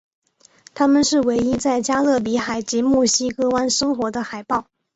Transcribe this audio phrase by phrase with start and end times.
[0.73, 4.65] 它们是唯一在加勒比海及墨西哥湾生活的海豹。